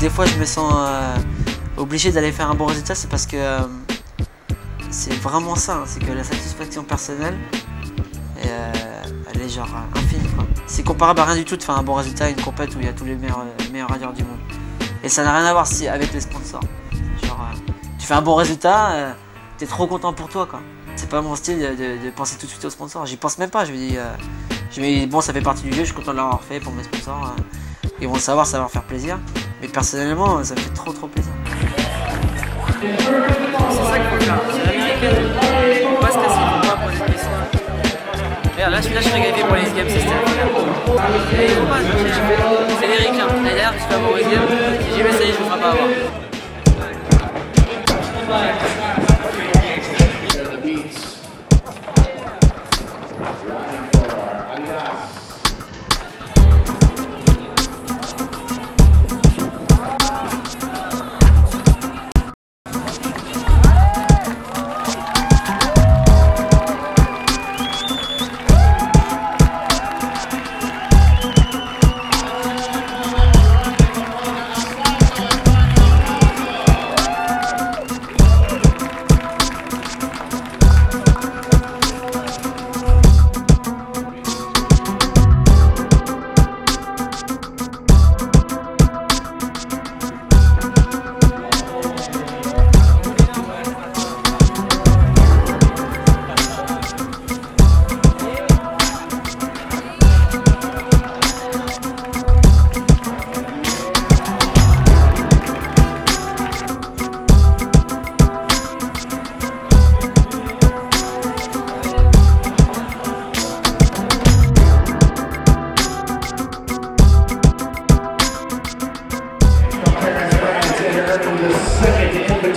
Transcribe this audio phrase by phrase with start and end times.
[0.00, 1.16] Des fois, je me sens euh,
[1.78, 3.58] obligé d'aller faire un bon résultat, c'est parce que euh,
[4.94, 7.36] c'est vraiment ça, hein, c'est que la satisfaction personnelle,
[8.46, 8.72] euh,
[9.32, 10.28] elle est genre infinie.
[10.66, 12.78] C'est comparable à rien du tout de faire un bon résultat à une compète où
[12.78, 14.38] il y a tous les meilleurs, euh, meilleurs radieurs du monde.
[15.02, 16.60] Et ça n'a rien à voir avec les sponsors.
[16.92, 17.26] Euh,
[17.98, 19.16] tu fais un bon résultat,
[19.58, 20.60] t'es trop content pour toi quoi.
[20.94, 23.04] C'est pas mon style de, penser tout de suite aux sponsors.
[23.04, 23.64] J'y pense même pas.
[23.64, 25.80] Je me dis, bon, ça fait partie du jeu.
[25.80, 27.34] Je suis content de l'avoir fait pour mes sponsors.
[28.00, 29.18] ils vont le savoir, ça va leur faire plaisir.
[29.60, 31.32] Mais personnellement, ça me fait trop trop plaisir.
[33.70, 34.83] C'est ça.
[35.04, 37.14] Faut pas stresser, faut pas poser de.
[38.54, 40.20] Regarde, là, là, je suis régalé pour les games, c'est pas,
[42.80, 43.28] c'est les ricains.
[43.44, 44.48] Et d'ailleurs, tu fais avoir les games,
[44.80, 45.88] si j'y vais, ça y est, je me ferai pas avoir.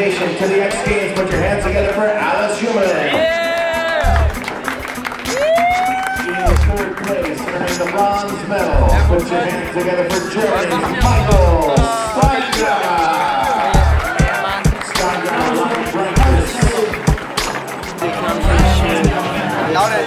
[0.00, 1.12] invitation to the X Games.
[1.18, 2.84] Put your hands together for Alice Human.
[2.84, 4.32] Yeah!
[5.24, 8.88] She is third place, earning the bronze medal.
[9.08, 11.76] Put your hands together for James Michael
[12.16, 12.80] Steiner.
[14.88, 16.52] Steiner online practice.
[19.72, 20.04] Now that